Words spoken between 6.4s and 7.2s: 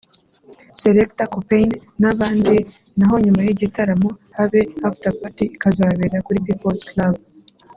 People’s Club